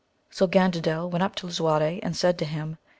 So 0.31 0.47
Gandandel 0.47 1.11
went 1.11 1.21
up 1.21 1.35
to 1.35 1.45
Lisuarte 1.45 1.99
and 2.01 2.15
said 2.15 2.39
to 2.39 2.45
him. 2.45 2.79